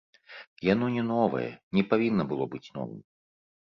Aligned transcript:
Яно 0.67 0.85
не 0.95 1.03
новае, 1.11 1.45
не 1.81 1.85
павінна 1.93 2.23
было 2.33 2.43
быць 2.55 2.67
новым. 2.79 2.99